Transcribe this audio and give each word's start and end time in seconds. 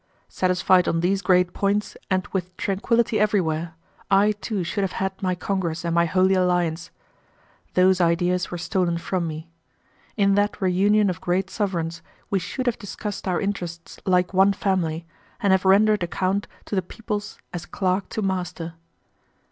Satisfied 0.29 0.87
on 0.87 1.01
these 1.01 1.21
great 1.21 1.53
points 1.53 1.95
and 2.09 2.25
with 2.33 2.57
tranquility 2.57 3.19
everywhere, 3.19 3.75
I 4.09 4.31
too 4.31 4.63
should 4.63 4.83
have 4.83 4.93
had 4.93 5.21
my 5.21 5.35
Congress 5.35 5.85
and 5.85 5.93
my 5.93 6.05
Holy 6.05 6.33
Alliance. 6.33 6.89
Those 7.75 8.01
ideas 8.01 8.49
were 8.49 8.57
stolen 8.57 8.97
from 8.97 9.27
me. 9.27 9.51
In 10.17 10.33
that 10.33 10.59
reunion 10.59 11.11
of 11.11 11.21
great 11.21 11.51
sovereigns 11.51 12.01
we 12.31 12.39
should 12.39 12.65
have 12.65 12.79
discussed 12.79 13.27
our 13.27 13.39
interests 13.39 13.99
like 14.03 14.33
one 14.33 14.53
family, 14.53 15.05
and 15.39 15.53
have 15.53 15.65
rendered 15.65 16.01
account 16.01 16.47
to 16.65 16.73
the 16.73 16.81
peoples 16.81 17.37
as 17.53 17.67
clerk 17.67 18.09
to 18.09 18.23
master. 18.23 18.73